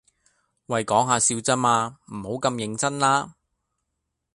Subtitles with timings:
[0.65, 3.35] 喂講吓笑咋嘛，唔好咁認真啦